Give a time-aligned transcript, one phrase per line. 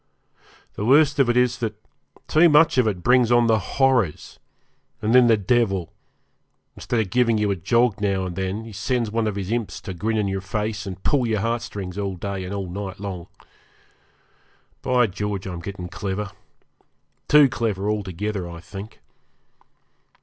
[0.73, 1.75] The worst of it is that
[2.27, 4.39] too much of it brings on the 'horrors',
[4.99, 5.93] and then the devil,
[6.75, 9.93] instead of giving you a jog now and then, sends one of his imps to
[9.93, 13.27] grin in your face and pull your heartstrings all day and all night long.
[14.81, 16.31] By George, I'm getting clever
[17.27, 19.01] too clever, altogether, I think.